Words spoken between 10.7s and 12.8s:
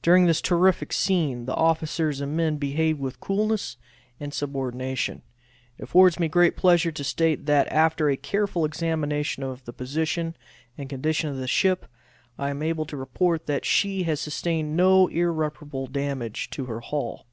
and condition of the ship, I am